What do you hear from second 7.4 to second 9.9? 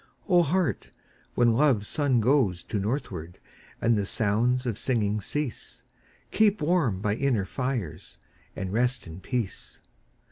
fires, and rest in peace.